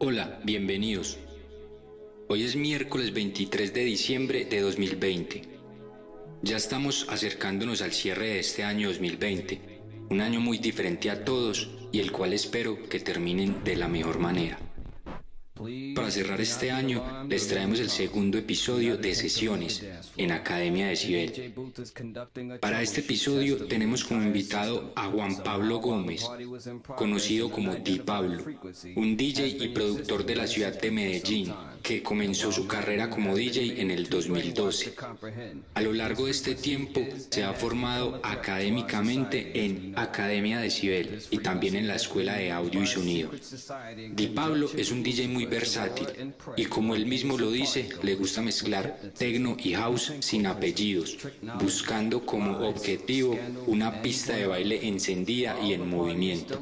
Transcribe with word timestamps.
Hola, 0.00 0.38
bienvenidos. 0.44 1.18
Hoy 2.28 2.44
es 2.44 2.54
miércoles 2.54 3.12
23 3.12 3.74
de 3.74 3.82
diciembre 3.82 4.44
de 4.44 4.60
2020. 4.60 5.42
Ya 6.40 6.56
estamos 6.56 7.08
acercándonos 7.08 7.82
al 7.82 7.90
cierre 7.90 8.28
de 8.28 8.38
este 8.38 8.62
año 8.62 8.90
2020, 8.90 9.60
un 10.10 10.20
año 10.20 10.40
muy 10.40 10.58
diferente 10.58 11.10
a 11.10 11.24
todos 11.24 11.68
y 11.90 11.98
el 11.98 12.12
cual 12.12 12.32
espero 12.32 12.88
que 12.88 13.00
terminen 13.00 13.64
de 13.64 13.74
la 13.74 13.88
mejor 13.88 14.20
manera. 14.20 14.60
Para 15.94 16.10
cerrar 16.10 16.40
este 16.40 16.70
año, 16.70 17.26
les 17.28 17.48
traemos 17.48 17.80
el 17.80 17.90
segundo 17.90 18.38
episodio 18.38 18.96
de 18.96 19.14
Sesiones 19.14 19.84
en 20.16 20.30
Academia 20.30 20.88
de 20.88 20.96
Cibel. 20.96 21.54
Para 22.60 22.82
este 22.82 23.00
episodio 23.00 23.66
tenemos 23.66 24.04
como 24.04 24.22
invitado 24.22 24.92
a 24.94 25.06
Juan 25.06 25.42
Pablo 25.42 25.78
Gómez, 25.80 26.24
conocido 26.96 27.50
como 27.50 27.74
Di 27.74 27.98
Pablo, 27.98 28.44
un 28.94 29.16
DJ 29.16 29.48
y 29.48 29.68
productor 29.68 30.24
de 30.24 30.36
la 30.36 30.46
ciudad 30.46 30.80
de 30.80 30.90
Medellín, 30.90 31.52
que 31.82 32.02
comenzó 32.02 32.52
su 32.52 32.66
carrera 32.66 33.10
como 33.10 33.34
DJ 33.34 33.80
en 33.80 33.90
el 33.90 34.08
2012. 34.08 34.94
A 35.74 35.80
lo 35.80 35.92
largo 35.92 36.26
de 36.26 36.30
este 36.32 36.54
tiempo 36.54 37.00
se 37.30 37.44
ha 37.44 37.52
formado 37.52 38.20
académicamente 38.22 39.64
en 39.64 39.94
Academia 39.96 40.60
de 40.60 40.70
Cibel 40.70 41.22
y 41.30 41.38
también 41.38 41.76
en 41.76 41.88
la 41.88 41.96
Escuela 41.96 42.34
de 42.36 42.52
Audio 42.52 42.82
y 42.82 42.86
Sonido. 42.86 43.30
Di 44.12 44.26
Pablo 44.28 44.70
es 44.76 44.90
un 44.92 45.02
DJ 45.02 45.28
muy 45.28 45.47
versátil 45.48 46.34
y 46.56 46.66
como 46.66 46.94
él 46.94 47.06
mismo 47.06 47.38
lo 47.38 47.50
dice, 47.50 47.88
le 48.02 48.14
gusta 48.14 48.42
mezclar 48.42 49.00
techno 49.16 49.56
y 49.58 49.74
house 49.74 50.12
sin 50.20 50.46
apellidos, 50.46 51.18
buscando 51.60 52.24
como 52.24 52.58
objetivo 52.68 53.38
una 53.66 54.02
pista 54.02 54.36
de 54.36 54.46
baile 54.46 54.86
encendida 54.86 55.58
y 55.60 55.72
en 55.72 55.88
movimiento. 55.88 56.60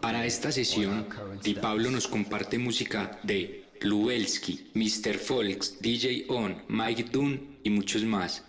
Para 0.00 0.26
esta 0.26 0.52
sesión, 0.52 1.06
Di 1.42 1.54
Pablo 1.54 1.90
nos 1.90 2.06
comparte 2.06 2.58
música 2.58 3.18
de 3.22 3.64
Lubelski, 3.80 4.70
Mr. 4.74 5.18
Folks, 5.18 5.80
DJ 5.80 6.26
On, 6.28 6.62
Mike 6.68 7.04
Dunn 7.10 7.58
y 7.62 7.70
muchos 7.70 8.04
más. 8.04 8.44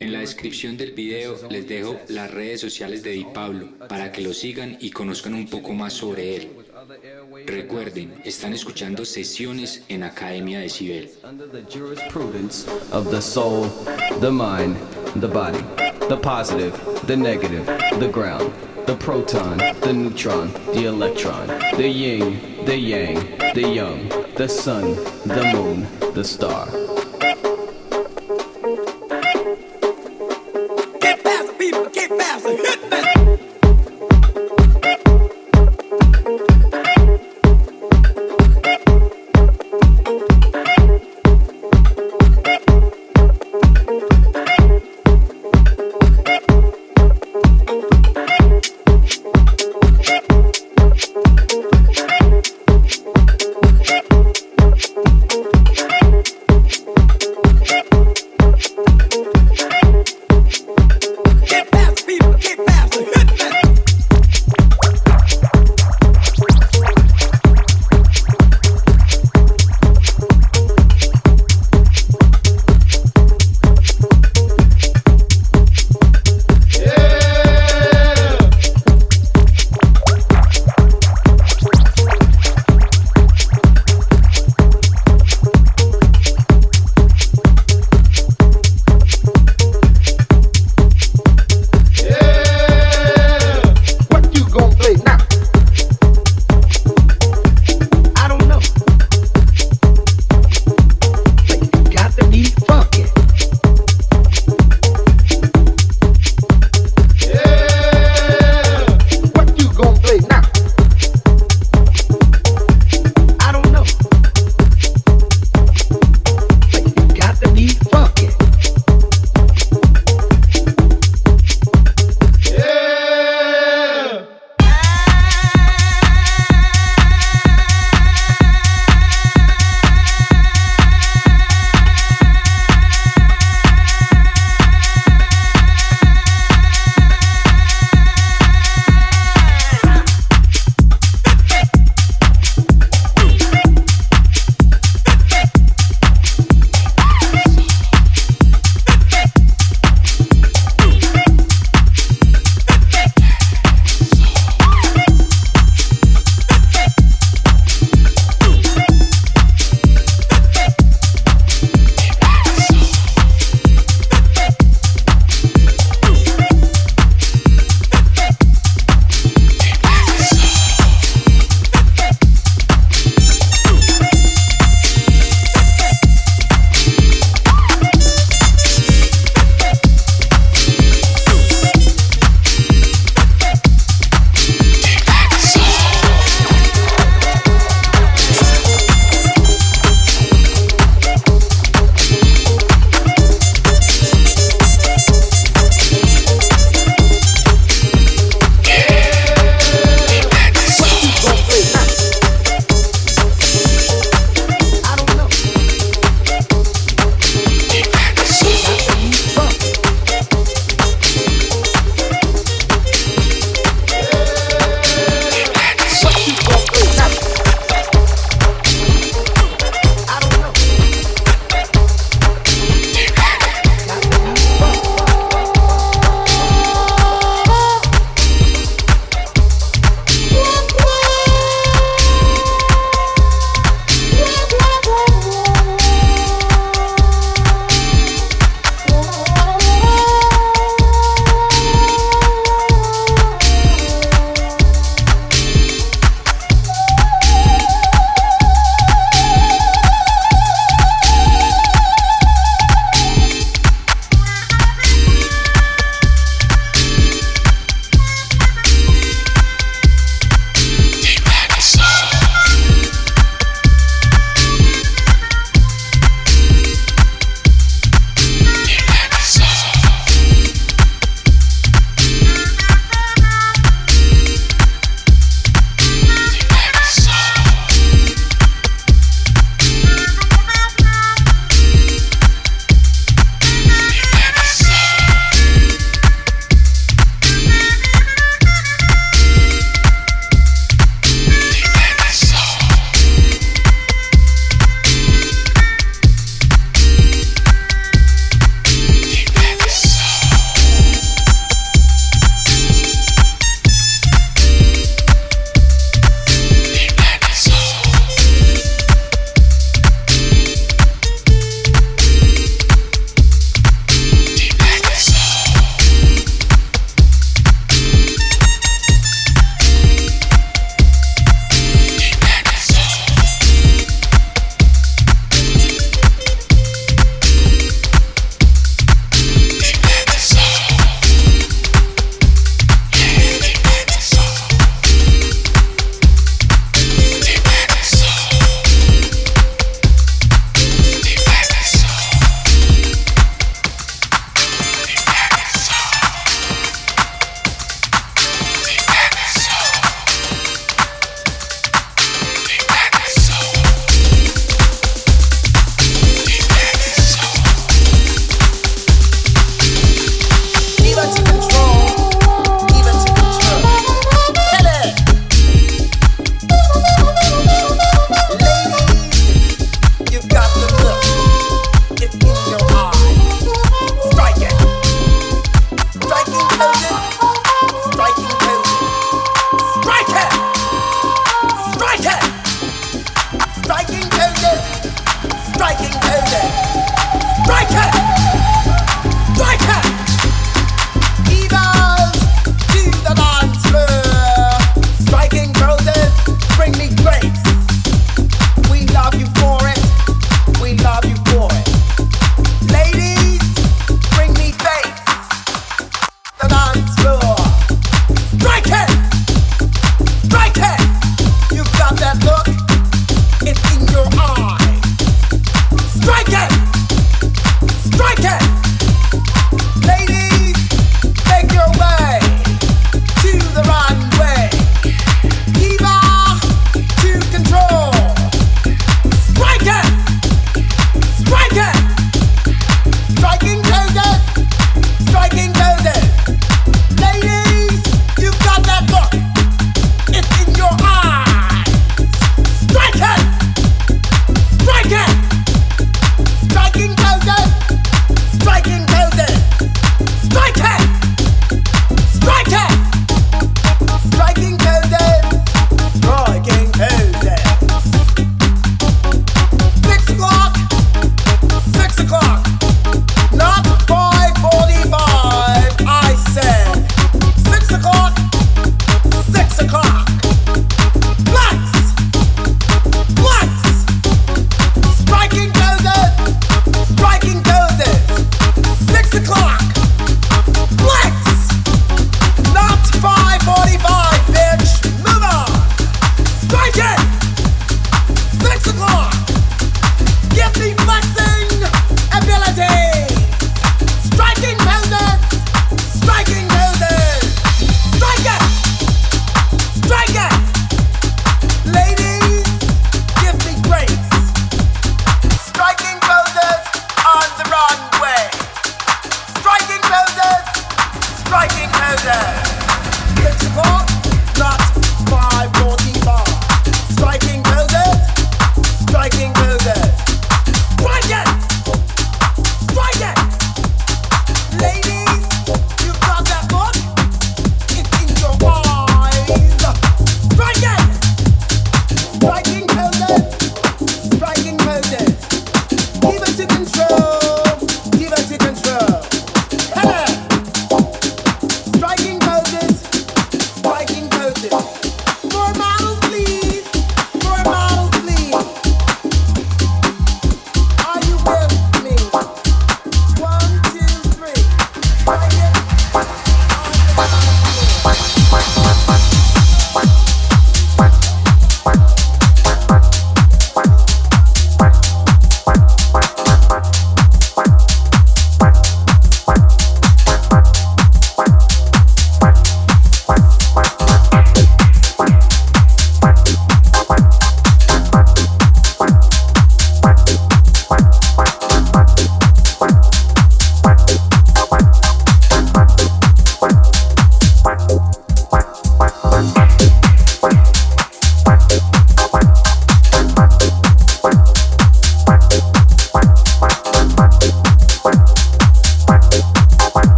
En 0.00 0.12
la 0.12 0.18
descripción 0.18 0.76
del 0.76 0.90
video 0.90 1.38
les 1.48 1.68
dejo 1.68 1.96
las 2.08 2.28
redes 2.28 2.60
sociales 2.60 3.04
de 3.04 3.12
Di 3.12 3.24
Pablo 3.32 3.68
para 3.88 4.10
que 4.10 4.20
lo 4.20 4.34
sigan 4.34 4.76
y 4.80 4.90
conozcan 4.90 5.34
un 5.34 5.46
poco 5.46 5.74
más 5.74 5.92
sobre 5.92 6.34
él. 6.34 6.48
Recuerden, 7.46 8.20
están 8.24 8.52
escuchando 8.52 9.04
sesiones 9.04 9.82
en 9.88 10.02
Academia 10.02 10.60
Decibel. 10.60 11.10
of 12.92 13.10
the 13.10 13.20
soul, 13.20 13.68
the 14.20 14.30
mind, 14.30 14.76
the 15.16 15.28
body, 15.28 15.62
the 16.08 16.16
positive, 16.16 16.72
the 17.06 17.16
negative, 17.16 17.66
the 17.98 18.08
ground, 18.08 18.52
the 18.86 18.96
proton, 18.96 19.58
the 19.80 19.92
neutron, 19.92 20.52
the 20.74 20.86
electron, 20.86 21.46
the 21.76 21.88
yin, 21.88 22.64
the 22.66 22.76
yang, 22.76 23.16
the 23.54 23.68
young, 23.68 24.08
the 24.36 24.48
sun, 24.48 24.94
the 25.24 25.50
moon, 25.54 25.86
the 26.14 26.24
star. 26.24 26.66
Get 31.00 31.20
faster, 31.22 31.52
people, 31.54 31.86
get 31.90 32.10
faster, 32.10 32.56
hit 32.56 32.90
me. 32.90 33.21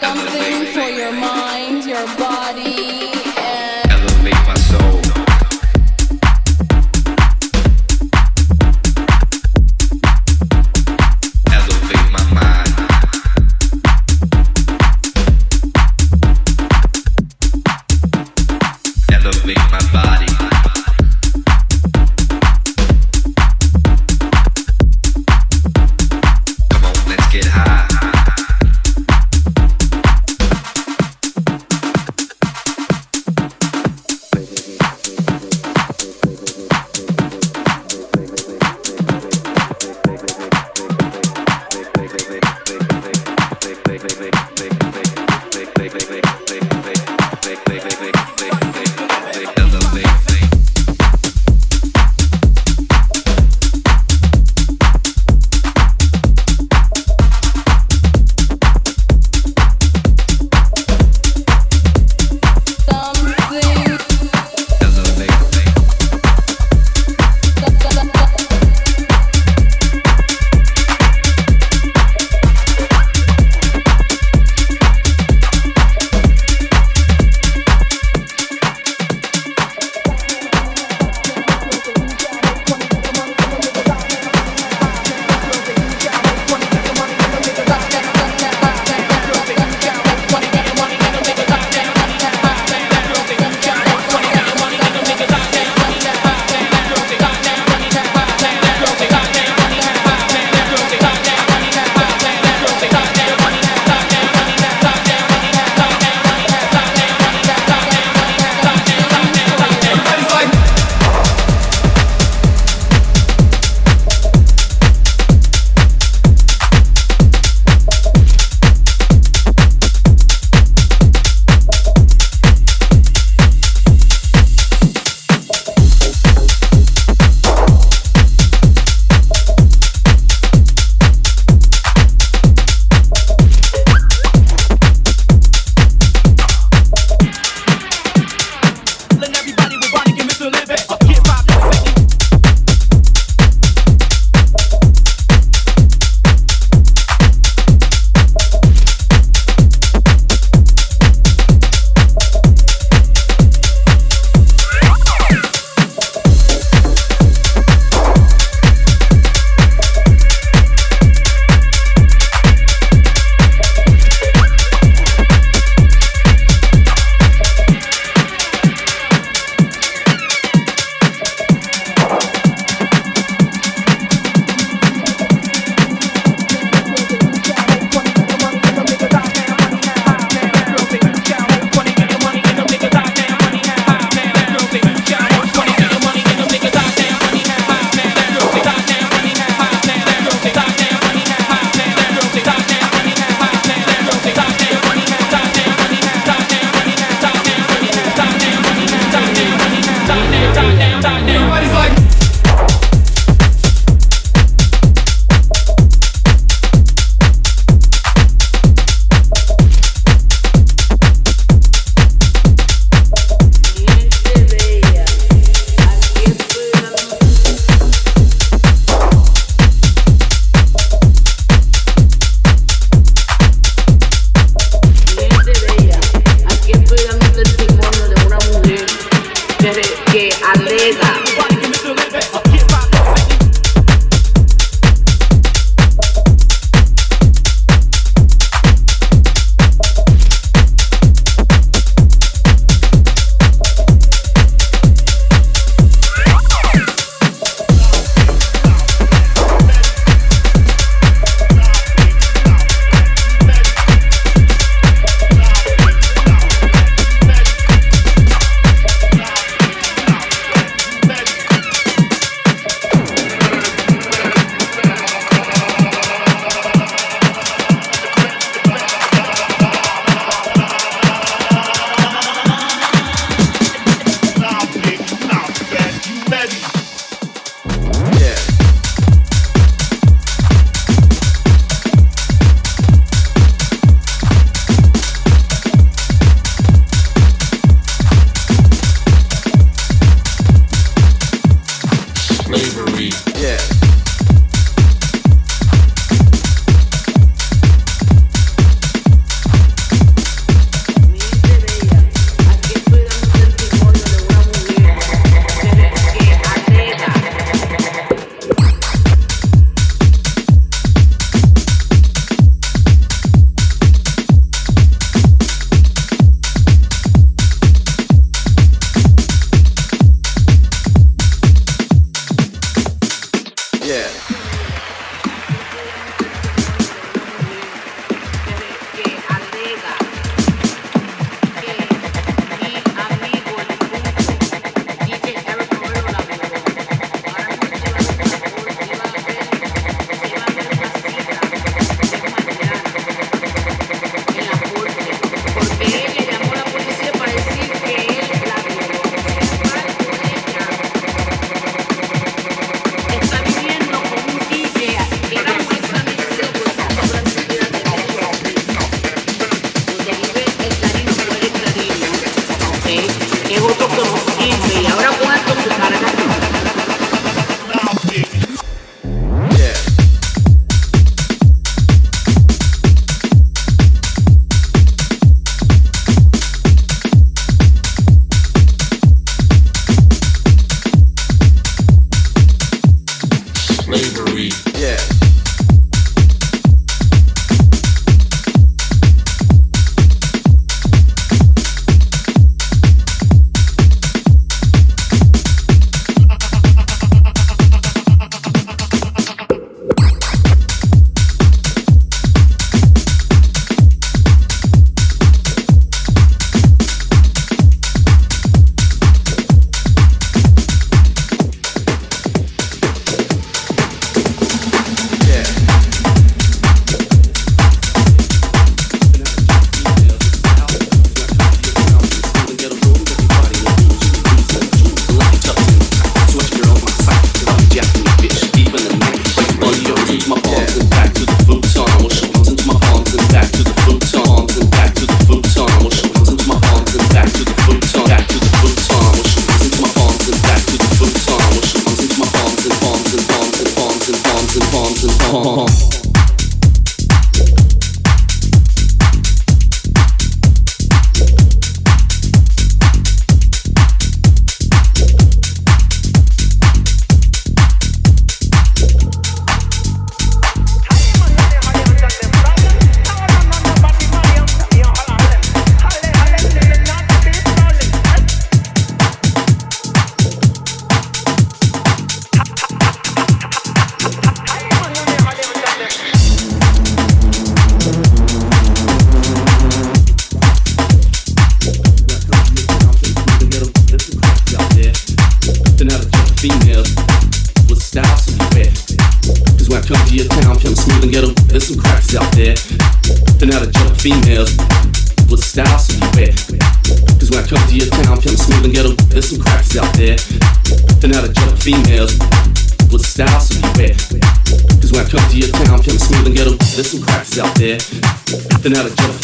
Something 0.00 0.66
for 0.74 0.80
your 0.80 1.12
mind, 1.12 1.84
your 1.84 2.06
body. 2.18 3.15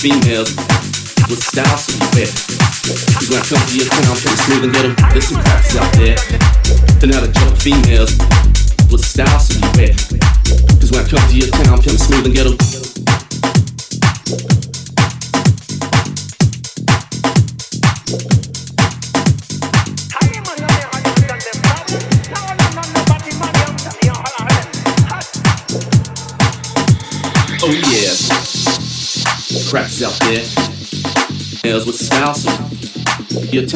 females. 0.02 0.71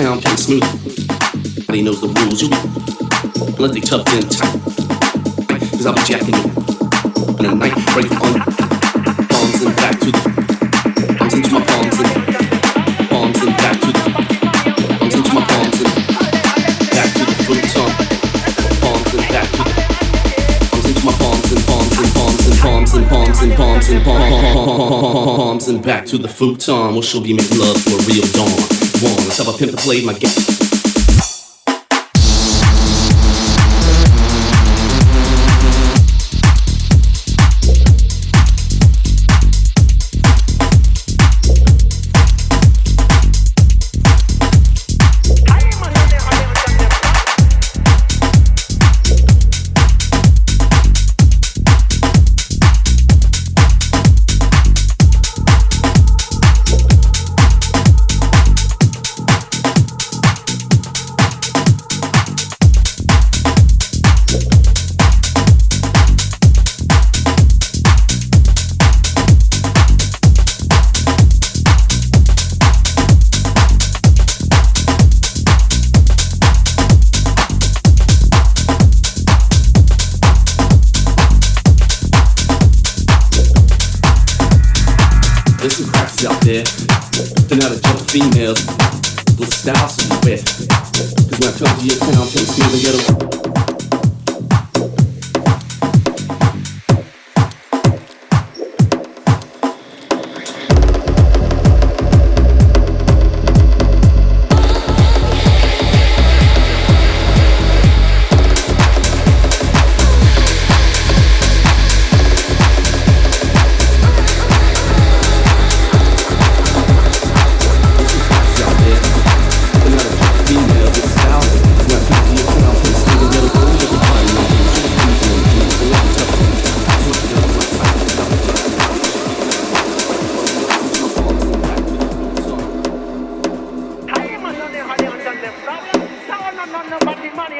sound 0.06 0.22
play 0.22 0.36
smooth. 0.36 0.62
Nobody 1.58 1.82
knows 1.82 2.00
the 2.00 2.06
rules. 2.06 2.38
You 2.40 2.48
let 3.58 3.72
they 3.74 3.80
tough 3.80 4.06
in 4.14 4.22
tight. 4.30 4.54
Cause 5.74 5.86
I'll 5.86 5.98
be 5.98 6.02
jacking 6.06 6.36
you 6.38 6.46
in 7.38 7.42
the 7.42 7.54
night 7.58 7.74
break 7.90 8.12
on 8.22 8.38
palms 9.26 9.62
and 9.66 9.74
back 9.82 9.98
to 9.98 10.10
the 10.14 10.22
palms 11.18 11.34
into 11.34 11.50
my 11.50 11.62
palms 11.66 11.98
and 11.98 12.10
palms 13.10 13.38
and 13.42 13.52
back 13.58 13.76
to 13.82 13.90
the 13.90 14.02
palms 14.06 15.14
into 15.16 15.32
my 15.34 15.42
palms 15.50 15.78
and 15.82 15.90
back 16.94 17.10
to 17.18 17.22
the 17.26 17.34
full 17.42 17.62
tongue 17.74 17.94
palms 18.82 19.10
and 19.10 19.26
back 19.34 19.48
to 19.50 19.62
the 19.66 19.74
palms 20.70 20.86
into 20.86 21.02
my 21.02 21.14
palms 21.18 21.50
and 21.50 21.62
palms 21.66 21.98
and 21.98 22.14
palms 22.14 22.46
and 22.46 22.54
palms 22.62 22.94
and 22.94 23.04
palms 23.10 23.42
and 23.42 23.52
palms 23.58 23.88
and 23.90 24.04
palms 24.06 24.30
and 24.30 24.54
palms 25.34 25.66
and 25.66 25.82
back 25.82 26.06
to 26.06 26.16
the 26.16 26.28
futon 26.28 26.94
where 26.94 27.02
she'll 27.02 27.20
be 27.20 27.34
making 27.34 27.58
love 27.58 27.80
for 27.82 27.98
real 28.06 28.22
dawn 28.38 28.85
warm. 29.02 29.16
Let's 29.24 29.38
have 29.38 29.48
a 29.48 29.56
pimp 29.56 29.72
to 29.72 29.76
play 29.76 30.04
my 30.04 30.12
game. 30.12 30.65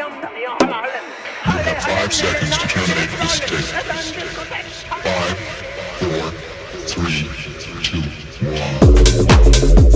You 0.06 0.12
have 0.12 1.82
Five 1.82 2.12
seconds 2.14 2.58
to 2.58 2.68
terminate 2.68 3.10
the 3.10 3.18
mistake. 3.18 3.66
Five, 5.02 5.38
four, 5.98 6.30
three, 6.86 7.26
two, 7.82 8.02
one. 9.90 9.95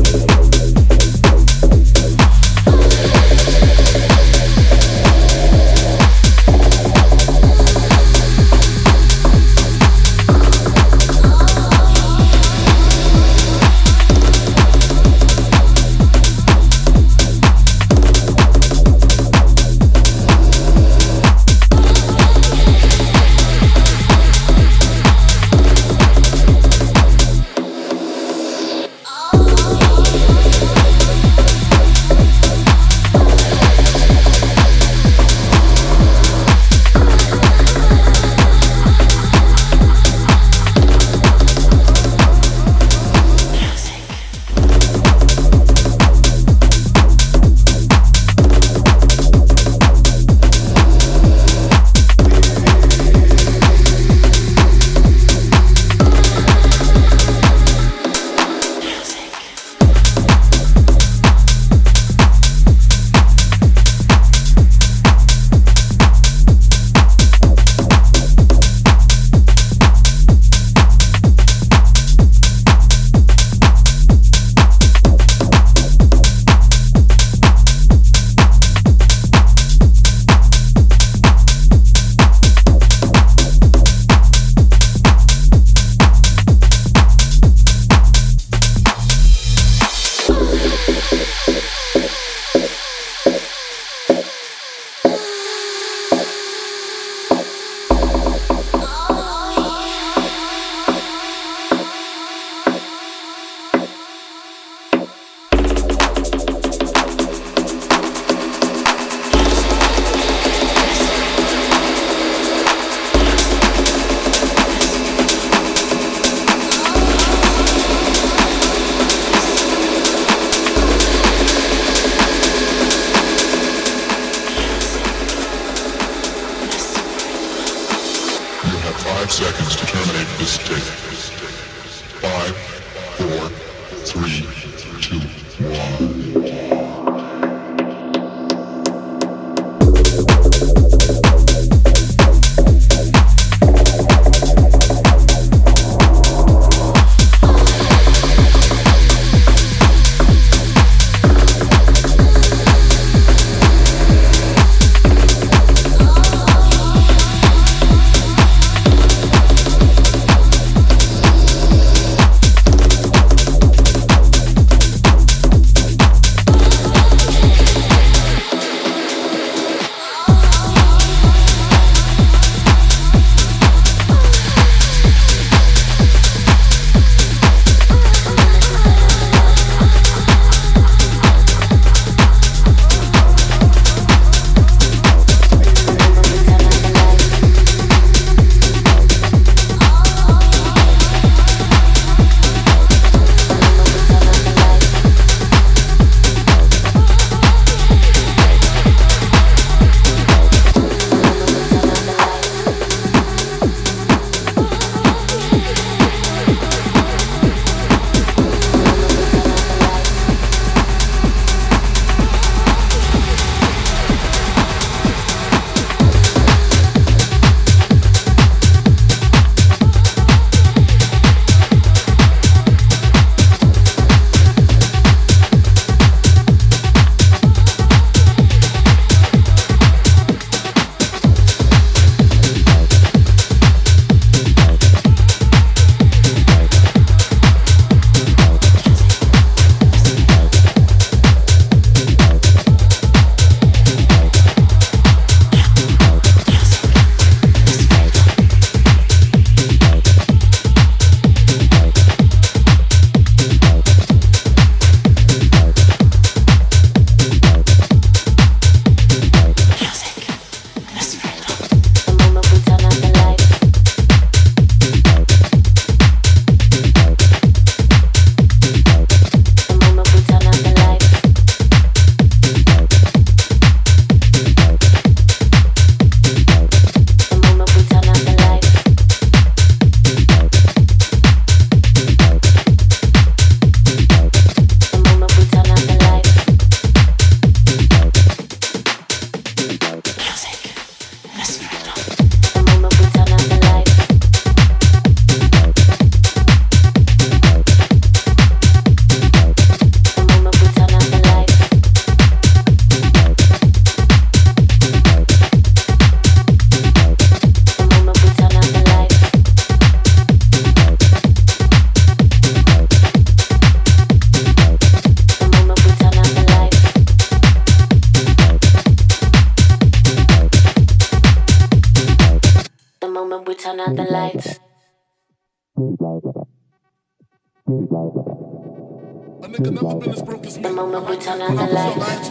The 330.60 330.70
moment 330.74 331.08
we 331.08 331.16
turn 331.16 331.40
on 331.40 331.56
the 331.56 331.62
lights. 331.62 332.28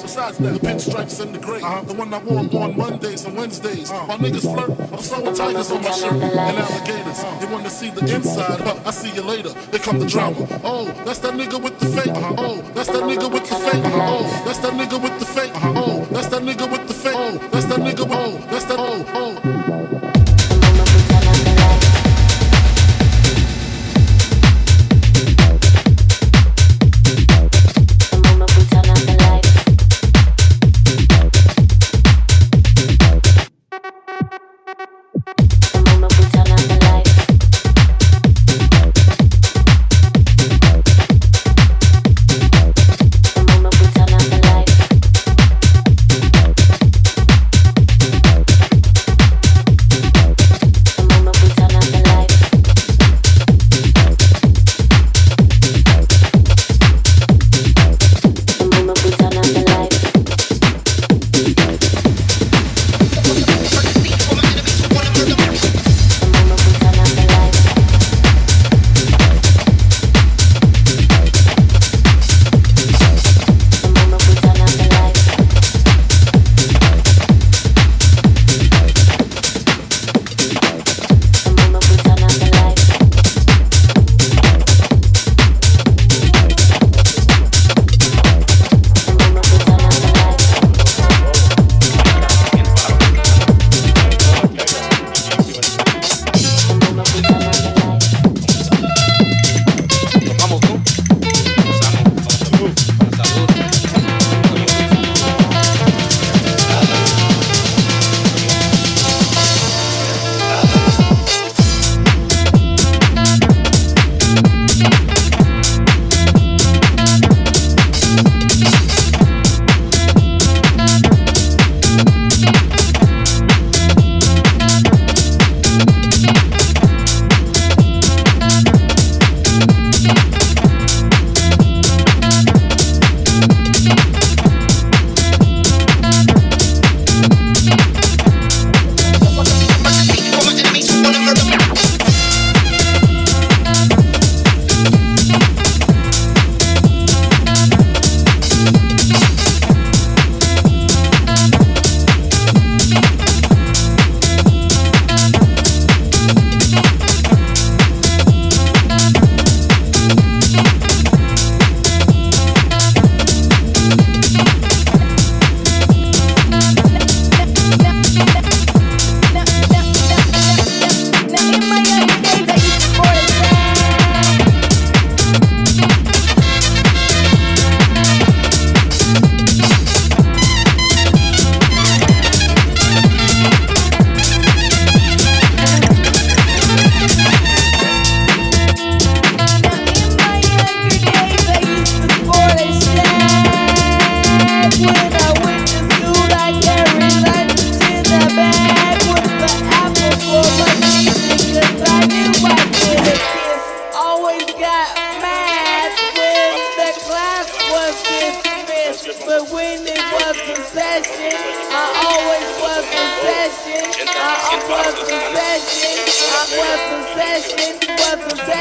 Besides 0.00 0.38
that, 0.38 0.54
the 0.54 0.58
pinstripes 0.60 1.20
and 1.20 1.34
the 1.34 1.38
gray. 1.38 1.60
Uh-huh. 1.60 1.82
The 1.82 1.92
one 1.92 2.14
I 2.14 2.18
wore 2.22 2.38
on 2.38 2.76
Mondays 2.78 3.26
and 3.26 3.36
Wednesdays. 3.36 3.90
Uh-huh. 3.90 4.06
My 4.06 4.16
niggas 4.16 4.48
flirt, 4.50 4.70
I'm 4.92 4.98
sewing 4.98 5.34
tigers 5.34 5.70
on 5.70 5.82
my 5.82 5.90
shirt 5.90 6.12
and 6.14 6.22
alligators. 6.22 7.20
Uh-huh. 7.22 7.38
They 7.38 7.52
want 7.52 7.64
to 7.64 7.70
see 7.70 7.90
the 7.90 8.14
inside, 8.14 8.64
but 8.64 8.86
I 8.86 8.90
see 8.92 9.10
you 9.14 9.22
later. 9.22 9.50
They 9.70 9.78
come 9.78 9.98
the 9.98 10.06
drama. 10.06 10.46
Oh, 10.64 10.86
that's 11.04 11.18
that 11.18 11.34
nigga 11.34 11.62
with 11.62 11.78
the 11.80 11.86
fake. 11.86 12.08
Uh-huh. 12.08 12.34
Oh, 12.38 12.62
that's 12.72 12.88
that 12.88 13.02
nigga 13.02 13.30
with 13.30 13.46
the 13.46 13.56
fake. 13.56 13.84
Uh-huh. 13.84 14.06
Oh, 14.08 14.42
that's 14.44 14.58
that 14.60 14.72
nigga 14.72 15.02
with 15.02 15.18
the 15.18 15.26
fake. 15.26 15.54
Uh-huh. 15.54 15.72
Oh, 15.76 16.04
that's 16.06 16.28
that 16.28 16.42
nigga 16.42 16.70
with 16.72 16.88
the 16.88 16.94
fake. 16.94 17.14
Oh, 17.14 17.36
that's 17.52 17.66
that 17.66 17.80
nigga. 17.80 18.06
Oh, 18.08 18.16
oh, 18.16 18.38
that's 18.50 18.64
that. 18.64 18.78
Oh, 18.78 19.04
oh. 19.14 19.99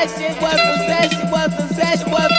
sete, 0.08 0.34
bota 0.39 0.78
sete, 0.88 1.26
bota 1.26 1.68
sete. 1.74 2.39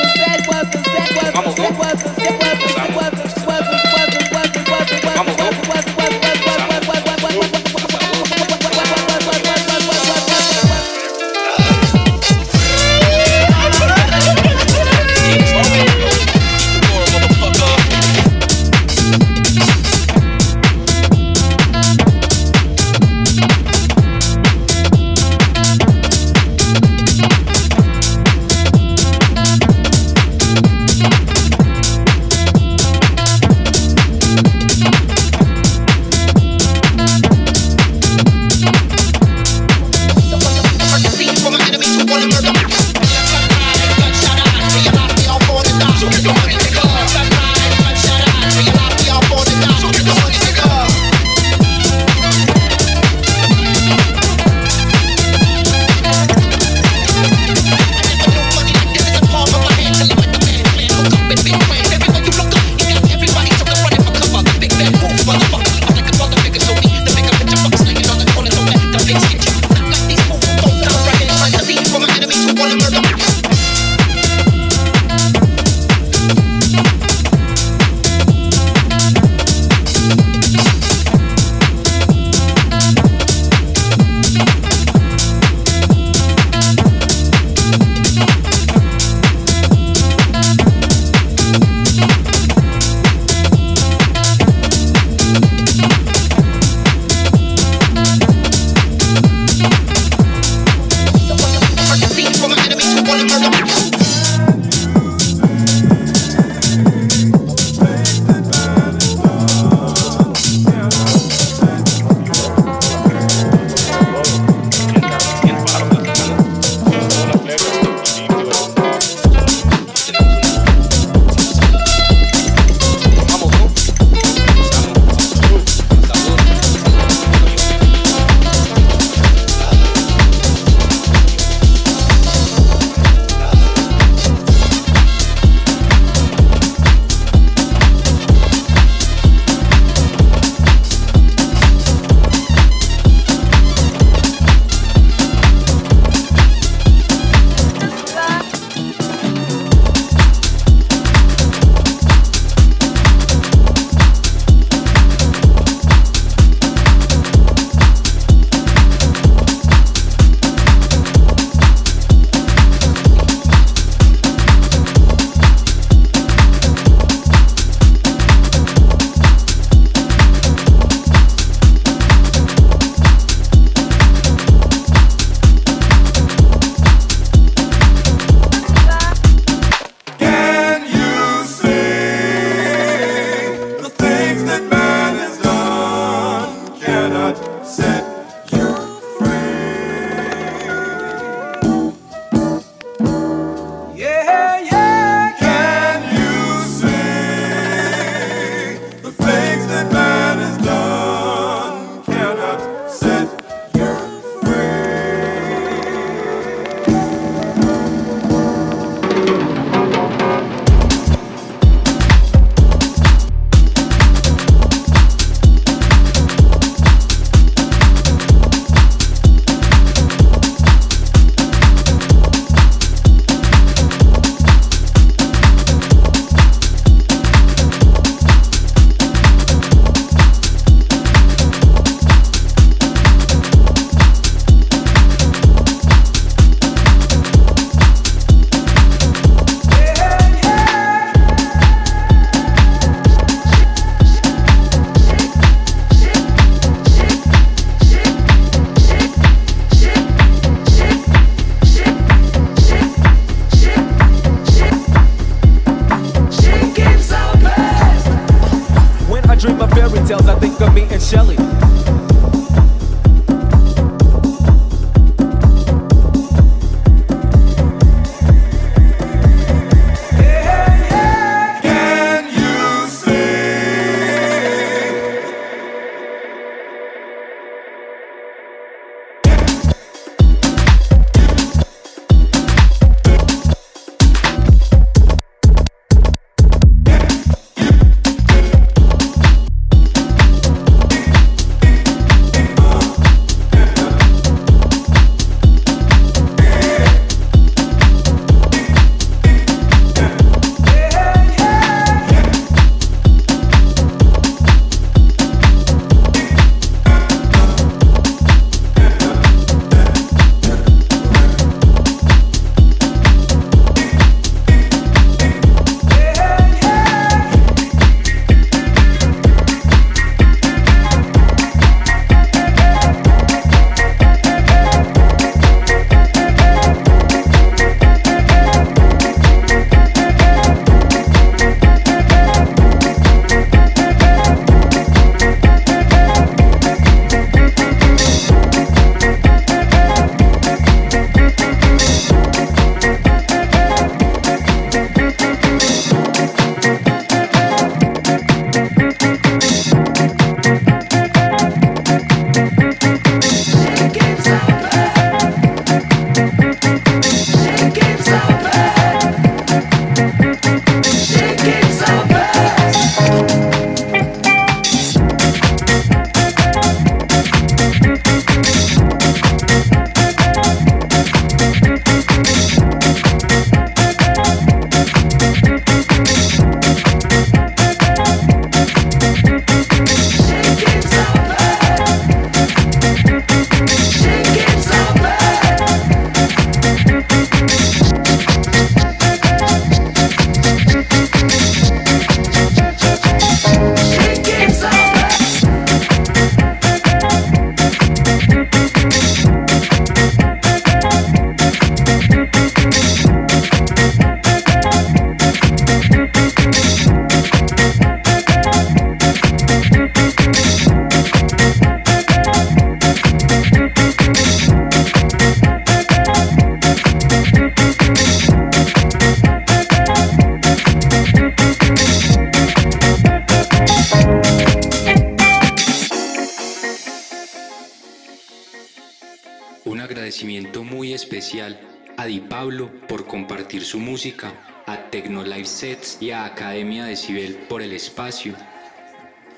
Su 433.70 433.78
música, 433.78 434.32
a 434.66 434.90
Tecnolife 434.90 435.44
Sets 435.44 435.98
y 436.00 436.10
a 436.10 436.24
Academia 436.24 436.86
Decibel 436.86 437.36
por 437.48 437.62
el 437.62 437.72
espacio. 437.72 438.34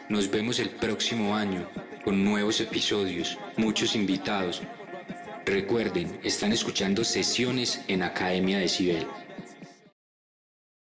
Nos 0.09 0.31
vemos 0.31 0.59
el 0.59 0.71
próximo 0.71 1.37
año 1.37 1.69
con 2.03 2.25
nuevos 2.25 2.59
episodios, 2.63 3.37
muchos 3.59 3.95
invitados. 3.95 4.63
Recuerden, 5.45 6.19
están 6.23 6.51
escuchando 6.51 7.05
sesiones 7.05 7.83
en 7.89 8.03
Academia 8.03 8.59
Decibel. 8.59 9.07